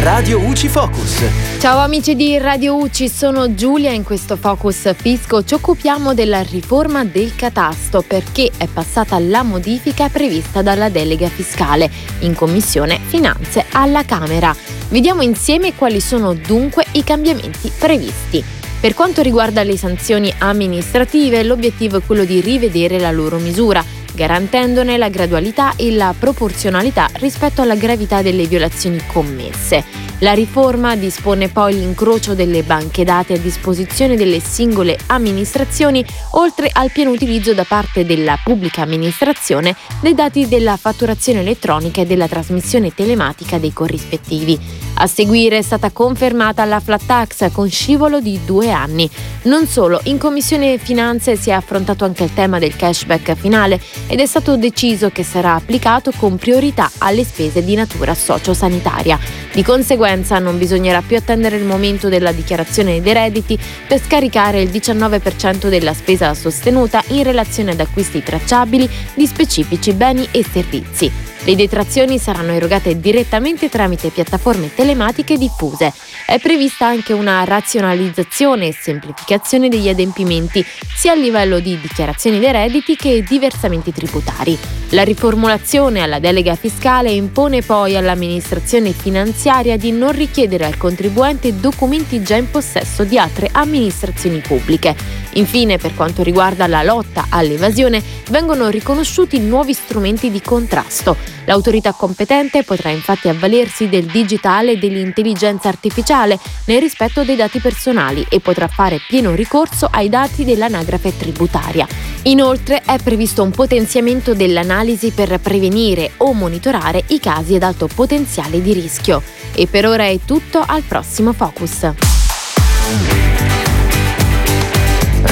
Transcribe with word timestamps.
Radio 0.00 0.38
UCI 0.38 0.68
Focus. 0.68 1.24
Ciao 1.58 1.78
amici 1.78 2.14
di 2.14 2.38
Radio 2.38 2.76
UCI, 2.76 3.08
sono 3.08 3.54
Giulia. 3.54 3.90
In 3.90 4.04
questo 4.04 4.36
Focus 4.36 4.94
Fisco 4.94 5.42
ci 5.42 5.54
occupiamo 5.54 6.14
della 6.14 6.40
riforma 6.40 7.04
del 7.04 7.34
catasto 7.34 8.04
perché 8.06 8.52
è 8.56 8.68
passata 8.68 9.18
la 9.18 9.42
modifica 9.42 10.08
prevista 10.08 10.62
dalla 10.62 10.88
delega 10.88 11.26
fiscale 11.28 11.90
in 12.20 12.36
Commissione 12.36 13.00
Finanze 13.04 13.66
alla 13.72 14.04
Camera. 14.04 14.54
Vediamo 14.88 15.22
insieme 15.22 15.74
quali 15.74 16.00
sono 16.00 16.32
dunque 16.32 16.86
i 16.92 17.02
cambiamenti 17.02 17.70
previsti. 17.76 18.42
Per 18.80 18.94
quanto 18.94 19.20
riguarda 19.20 19.64
le 19.64 19.76
sanzioni 19.76 20.32
amministrative, 20.38 21.42
l'obiettivo 21.42 21.96
è 21.96 22.02
quello 22.06 22.24
di 22.24 22.40
rivedere 22.40 23.00
la 23.00 23.10
loro 23.10 23.38
misura 23.38 23.84
garantendone 24.18 24.98
la 24.98 25.08
gradualità 25.08 25.76
e 25.76 25.92
la 25.92 26.12
proporzionalità 26.18 27.08
rispetto 27.14 27.62
alla 27.62 27.76
gravità 27.76 28.20
delle 28.20 28.46
violazioni 28.46 29.00
commesse. 29.06 29.84
La 30.18 30.32
riforma 30.32 30.96
dispone 30.96 31.48
poi 31.48 31.74
l'incrocio 31.74 32.34
delle 32.34 32.64
banche 32.64 33.04
date 33.04 33.34
a 33.34 33.38
disposizione 33.38 34.16
delle 34.16 34.40
singole 34.40 34.98
amministrazioni, 35.06 36.04
oltre 36.32 36.68
al 36.72 36.90
pieno 36.90 37.12
utilizzo 37.12 37.54
da 37.54 37.62
parte 37.62 38.04
della 38.04 38.36
pubblica 38.42 38.82
amministrazione 38.82 39.76
dei 40.02 40.14
dati 40.14 40.48
della 40.48 40.76
fatturazione 40.76 41.38
elettronica 41.38 42.00
e 42.00 42.06
della 42.06 42.26
trasmissione 42.26 42.92
telematica 42.92 43.58
dei 43.58 43.72
corrispettivi. 43.72 44.87
A 45.00 45.06
seguire 45.06 45.58
è 45.58 45.62
stata 45.62 45.92
confermata 45.92 46.64
la 46.64 46.80
flat 46.80 47.06
tax 47.06 47.52
con 47.52 47.70
scivolo 47.70 48.20
di 48.20 48.40
due 48.44 48.72
anni. 48.72 49.08
Non 49.42 49.68
solo, 49.68 50.00
in 50.04 50.18
Commissione 50.18 50.76
Finanze 50.76 51.36
si 51.36 51.50
è 51.50 51.52
affrontato 51.52 52.04
anche 52.04 52.24
il 52.24 52.34
tema 52.34 52.58
del 52.58 52.74
cashback 52.74 53.36
finale 53.36 53.80
ed 54.08 54.18
è 54.18 54.26
stato 54.26 54.56
deciso 54.56 55.10
che 55.10 55.22
sarà 55.22 55.54
applicato 55.54 56.10
con 56.16 56.36
priorità 56.36 56.90
alle 56.98 57.22
spese 57.22 57.64
di 57.64 57.76
natura 57.76 58.12
sociosanitaria. 58.12 59.16
Di 59.52 59.62
conseguenza 59.62 60.40
non 60.40 60.58
bisognerà 60.58 61.00
più 61.00 61.16
attendere 61.16 61.56
il 61.56 61.64
momento 61.64 62.08
della 62.08 62.32
dichiarazione 62.32 63.00
dei 63.00 63.12
redditi 63.12 63.56
per 63.86 64.02
scaricare 64.02 64.62
il 64.62 64.70
19% 64.70 65.68
della 65.68 65.94
spesa 65.94 66.34
sostenuta 66.34 67.04
in 67.08 67.22
relazione 67.22 67.70
ad 67.70 67.80
acquisti 67.80 68.20
tracciabili 68.20 68.90
di 69.14 69.26
specifici 69.28 69.92
beni 69.92 70.26
e 70.32 70.44
servizi. 70.44 71.27
Le 71.44 71.54
detrazioni 71.56 72.18
saranno 72.18 72.52
erogate 72.52 73.00
direttamente 73.00 73.68
tramite 73.68 74.10
piattaforme 74.10 74.74
telematiche 74.74 75.36
diffuse. 75.36 75.92
È 76.26 76.38
prevista 76.38 76.86
anche 76.86 77.12
una 77.12 77.44
razionalizzazione 77.44 78.68
e 78.68 78.72
semplificazione 78.72 79.68
degli 79.68 79.88
adempimenti, 79.88 80.64
sia 80.94 81.12
a 81.12 81.16
livello 81.16 81.58
di 81.60 81.78
dichiarazioni 81.80 82.38
dei 82.38 82.52
redditi 82.52 82.96
che 82.96 83.22
di 83.22 83.38
versamenti 83.38 83.92
tributari. 83.92 84.77
La 84.92 85.02
riformulazione 85.02 86.00
alla 86.00 86.18
delega 86.18 86.54
fiscale 86.54 87.10
impone 87.10 87.60
poi 87.60 87.94
all'amministrazione 87.94 88.92
finanziaria 88.92 89.76
di 89.76 89.92
non 89.92 90.12
richiedere 90.12 90.64
al 90.64 90.78
contribuente 90.78 91.60
documenti 91.60 92.22
già 92.22 92.36
in 92.36 92.50
possesso 92.50 93.04
di 93.04 93.18
altre 93.18 93.50
amministrazioni 93.52 94.38
pubbliche. 94.38 94.96
Infine, 95.34 95.76
per 95.76 95.94
quanto 95.94 96.22
riguarda 96.22 96.66
la 96.66 96.82
lotta 96.82 97.26
all'evasione, 97.28 98.02
vengono 98.30 98.68
riconosciuti 98.68 99.38
nuovi 99.40 99.74
strumenti 99.74 100.30
di 100.30 100.40
contrasto. 100.40 101.16
L'autorità 101.44 101.92
competente 101.92 102.64
potrà 102.64 102.88
infatti 102.88 103.28
avvalersi 103.28 103.90
del 103.90 104.06
digitale 104.06 104.72
e 104.72 104.78
dell'intelligenza 104.78 105.68
artificiale 105.68 106.38
nel 106.64 106.80
rispetto 106.80 107.24
dei 107.24 107.36
dati 107.36 107.58
personali 107.58 108.24
e 108.30 108.40
potrà 108.40 108.68
fare 108.68 109.02
pieno 109.06 109.34
ricorso 109.34 109.86
ai 109.90 110.08
dati 110.08 110.46
dell'anagrafe 110.46 111.14
tributaria. 111.14 112.07
Inoltre 112.22 112.82
è 112.84 112.98
previsto 112.98 113.42
un 113.42 113.50
potenziamento 113.50 114.34
dell'analisi 114.34 115.10
per 115.10 115.38
prevenire 115.40 116.12
o 116.18 116.32
monitorare 116.32 117.04
i 117.08 117.20
casi 117.20 117.54
ad 117.54 117.62
alto 117.62 117.88
potenziale 117.92 118.60
di 118.60 118.72
rischio. 118.72 119.22
E 119.54 119.66
per 119.66 119.86
ora 119.86 120.06
è 120.06 120.18
tutto, 120.24 120.62
al 120.64 120.82
prossimo 120.82 121.32
Focus. 121.32 121.90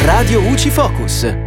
Radio 0.05 0.41
UCI 0.41 0.71
Focus. 0.71 1.46